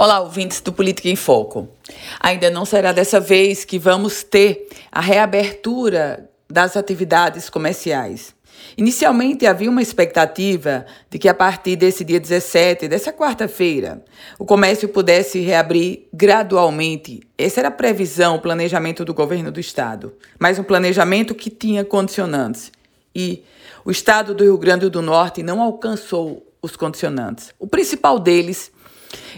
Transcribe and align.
Olá, 0.00 0.20
ouvintes 0.20 0.60
do 0.60 0.72
Política 0.72 1.08
em 1.08 1.16
Foco. 1.16 1.68
Ainda 2.20 2.48
não 2.50 2.64
será 2.64 2.92
dessa 2.92 3.18
vez 3.18 3.64
que 3.64 3.80
vamos 3.80 4.22
ter 4.22 4.68
a 4.92 5.00
reabertura 5.00 6.30
das 6.48 6.76
atividades 6.76 7.50
comerciais. 7.50 8.32
Inicialmente 8.76 9.44
havia 9.44 9.68
uma 9.68 9.82
expectativa 9.82 10.86
de 11.10 11.18
que 11.18 11.28
a 11.28 11.34
partir 11.34 11.74
desse 11.74 12.04
dia 12.04 12.20
17, 12.20 12.86
dessa 12.86 13.12
quarta-feira, 13.12 14.04
o 14.38 14.44
comércio 14.44 14.88
pudesse 14.88 15.40
reabrir 15.40 16.06
gradualmente. 16.14 17.18
Essa 17.36 17.62
era 17.62 17.68
a 17.68 17.72
previsão, 17.72 18.36
o 18.36 18.40
planejamento 18.40 19.04
do 19.04 19.12
governo 19.12 19.50
do 19.50 19.58
estado. 19.58 20.14
Mas 20.38 20.60
um 20.60 20.62
planejamento 20.62 21.34
que 21.34 21.50
tinha 21.50 21.84
condicionantes. 21.84 22.70
E 23.12 23.42
o 23.84 23.90
estado 23.90 24.32
do 24.32 24.44
Rio 24.44 24.58
Grande 24.58 24.88
do 24.88 25.02
Norte 25.02 25.42
não 25.42 25.60
alcançou 25.60 26.46
os 26.62 26.76
condicionantes. 26.76 27.52
O 27.58 27.66
principal 27.66 28.20
deles 28.20 28.70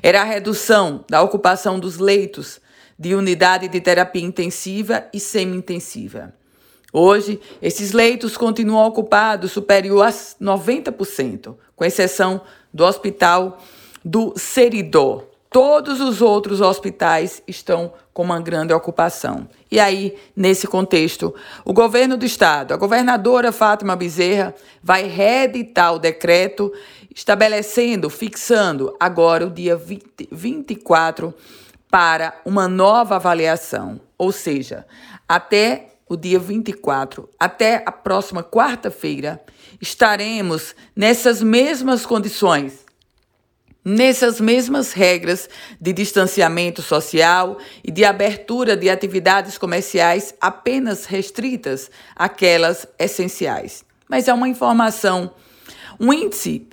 era 0.02 0.23
a 0.23 0.25
redução 0.25 1.05
da 1.09 1.23
ocupação 1.23 1.79
dos 1.79 1.98
leitos 1.98 2.61
de 2.98 3.15
unidade 3.15 3.69
de 3.69 3.80
terapia 3.80 4.23
intensiva 4.23 5.06
e 5.12 5.19
semi-intensiva. 5.19 6.34
Hoje, 6.92 7.41
esses 7.62 7.92
leitos 7.92 8.37
continuam 8.37 8.87
ocupados 8.87 9.52
superior 9.52 10.06
a 10.06 10.11
90%, 10.11 11.56
com 11.77 11.84
exceção 11.84 12.41
do 12.75 12.84
hospital 12.84 13.59
do 14.05 14.34
Seridó. 14.37 15.25
Todos 15.51 16.00
os 16.00 16.20
outros 16.20 16.61
hospitais 16.61 17.42
estão 17.47 17.92
com 18.12 18.23
uma 18.23 18.41
grande 18.41 18.73
ocupação. 18.73 19.48
E 19.70 19.80
aí, 19.80 20.16
nesse 20.37 20.66
contexto, 20.66 21.34
o 21.64 21.73
governo 21.73 22.16
do 22.16 22.25
estado, 22.25 22.73
a 22.73 22.77
governadora 22.77 23.50
Fátima 23.50 23.97
Bezerra, 23.97 24.55
vai 24.83 25.09
reeditar 25.09 25.95
o 25.95 25.98
decreto 25.98 26.73
estabelecendo, 27.14 28.09
fixando 28.09 28.96
agora 28.98 29.46
o 29.46 29.50
dia 29.50 29.77
20, 29.77 30.28
24 30.30 31.34
para 31.91 32.41
uma 32.45 32.69
nova 32.69 33.16
avaliação. 33.16 34.00
Ou 34.17 34.30
seja, 34.30 34.86
até 35.28 35.91
o 36.08 36.17
dia 36.17 36.39
24, 36.39 37.28
até 37.39 37.83
a 37.86 37.92
próxima 37.92 38.42
quarta-feira, 38.42 39.41
estaremos 39.80 40.75
nessas 40.94 41.42
mesmas 41.42 42.05
condições 42.05 42.91
nessas 43.84 44.41
mesmas 44.41 44.92
regras 44.92 45.48
de 45.80 45.92
distanciamento 45.92 46.83
social 46.83 47.58
e 47.83 47.91
de 47.91 48.05
abertura 48.05 48.77
de 48.77 48.91
atividades 48.91 49.56
comerciais 49.56 50.34
apenas 50.41 51.06
restritas 51.06 51.91
àquelas 52.14 52.86
essenciais. 52.98 53.84
Mas 54.08 54.28
é 54.28 54.34
uma 54.34 54.48
informação, 54.48 55.33
um 55.98 56.12
índice 56.12 56.69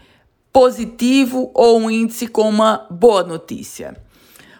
positivo 0.57 1.51
ou 1.53 1.77
um 1.77 1.91
índice 1.91 2.25
com 2.25 2.49
uma 2.49 2.87
boa 2.89 3.23
notícia. 3.23 3.95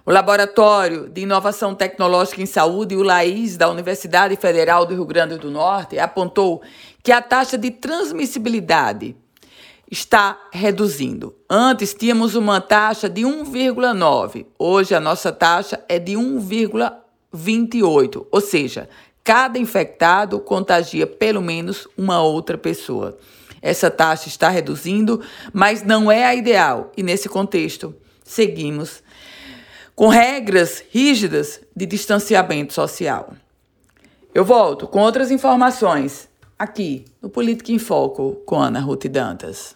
O 0.05 0.11
Laboratório 0.11 1.09
de 1.09 1.21
Inovação 1.21 1.73
Tecnológica 1.73 2.39
em 2.39 2.45
Saúde, 2.45 2.95
o 2.95 3.01
LAIS, 3.01 3.57
da 3.57 3.67
Universidade 3.67 4.35
Federal 4.35 4.85
do 4.85 4.93
Rio 4.93 5.07
Grande 5.07 5.39
do 5.39 5.49
Norte, 5.49 5.97
apontou 5.97 6.61
que 7.01 7.11
a 7.11 7.19
taxa 7.19 7.57
de 7.57 7.71
transmissibilidade 7.71 9.15
está 9.89 10.39
reduzindo. 10.51 11.35
Antes 11.49 11.95
tínhamos 11.95 12.35
uma 12.35 12.61
taxa 12.61 13.09
de 13.09 13.23
1,9, 13.23 14.45
hoje 14.59 14.93
a 14.93 14.99
nossa 14.99 15.31
taxa 15.31 15.83
é 15.89 15.97
de 15.97 16.13
1,28, 16.13 18.27
ou 18.31 18.39
seja, 18.39 18.87
cada 19.23 19.57
infectado 19.57 20.39
contagia 20.41 21.07
pelo 21.07 21.41
menos 21.41 21.87
uma 21.97 22.21
outra 22.21 22.55
pessoa. 22.55 23.17
Essa 23.61 23.89
taxa 23.89 24.27
está 24.27 24.49
reduzindo, 24.49 25.21
mas 25.53 25.83
não 25.83 26.11
é 26.11 26.25
a 26.25 26.35
ideal 26.35 26.91
e 26.95 27.03
nesse 27.03 27.27
contexto 27.27 27.95
seguimos 28.23 29.01
com 29.95 30.09
regras 30.09 30.83
rígidas 30.91 31.59
de 31.75 31.85
distanciamento 31.85 32.73
social. 32.73 33.33
Eu 34.33 34.45
volto 34.45 34.87
com 34.87 34.99
outras 34.99 35.31
informações 35.31 36.29
aqui 36.59 37.05
no 37.21 37.29
Política 37.29 37.71
em 37.71 37.79
Foco 37.79 38.41
com 38.45 38.59
Ana 38.59 38.79
Ruth 38.79 39.07
Dantas. 39.07 39.75